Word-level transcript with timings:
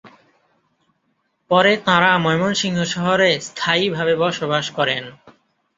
পরে 1.51 1.73
তাঁরা 1.85 2.11
ময়মনসিংহ 2.17 2.77
শহরে 2.85 3.29
স্থায়িভাবে 3.47 4.13
বসবাস 4.15 4.65
করেন। 4.71 5.03